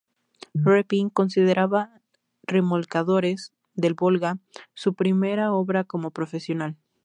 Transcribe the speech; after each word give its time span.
Repin 0.67 1.11
consideraba 1.11 1.91
"Remolcadores 2.47 3.53
del 3.75 3.93
Volga" 3.93 4.39
su 4.73 4.95
primera 4.95 5.53
obra 5.53 5.83
como 5.83 6.09
profesional. 6.09 6.75